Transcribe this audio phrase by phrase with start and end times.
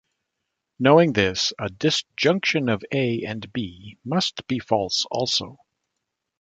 [0.79, 5.59] Knowing this, a disjunction of A and B must be false also.